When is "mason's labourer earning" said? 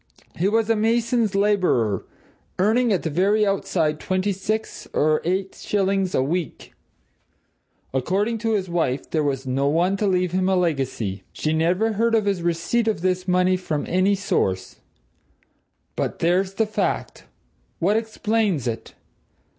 0.75-2.91